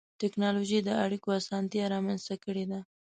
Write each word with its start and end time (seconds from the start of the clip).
ټکنالوجي 0.21 0.79
د 0.83 0.89
اړیکو 1.03 1.29
اسانتیا 1.39 1.85
رامنځته 1.93 2.35
کړې 2.43 2.65
ده. 2.71 2.79